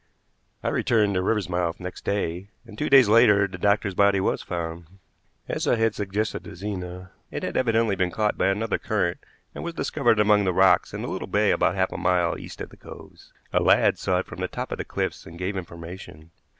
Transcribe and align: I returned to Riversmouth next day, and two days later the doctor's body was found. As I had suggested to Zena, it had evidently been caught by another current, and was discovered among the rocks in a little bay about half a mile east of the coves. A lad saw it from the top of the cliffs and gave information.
I 0.63 0.69
returned 0.69 1.13
to 1.13 1.21
Riversmouth 1.21 1.79
next 1.79 2.03
day, 2.05 2.49
and 2.65 2.75
two 2.75 2.89
days 2.89 3.07
later 3.07 3.47
the 3.47 3.59
doctor's 3.59 3.93
body 3.93 4.19
was 4.19 4.41
found. 4.41 4.87
As 5.47 5.67
I 5.67 5.75
had 5.75 5.93
suggested 5.93 6.43
to 6.43 6.55
Zena, 6.55 7.11
it 7.29 7.43
had 7.43 7.55
evidently 7.55 7.95
been 7.95 8.09
caught 8.09 8.35
by 8.35 8.47
another 8.47 8.79
current, 8.79 9.19
and 9.53 9.63
was 9.63 9.75
discovered 9.75 10.19
among 10.19 10.43
the 10.43 10.53
rocks 10.53 10.91
in 10.95 11.03
a 11.03 11.07
little 11.07 11.27
bay 11.27 11.51
about 11.51 11.75
half 11.75 11.91
a 11.91 11.97
mile 11.97 12.35
east 12.39 12.61
of 12.61 12.69
the 12.71 12.77
coves. 12.77 13.31
A 13.53 13.61
lad 13.61 13.99
saw 13.99 14.17
it 14.17 14.25
from 14.25 14.41
the 14.41 14.47
top 14.47 14.71
of 14.71 14.79
the 14.79 14.85
cliffs 14.85 15.27
and 15.27 15.37
gave 15.37 15.55
information. 15.55 16.31